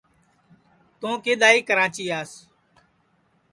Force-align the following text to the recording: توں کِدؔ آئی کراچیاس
توں 0.99 1.15
کِدؔ 1.23 1.41
آئی 1.47 1.59
کراچیاس 1.67 2.31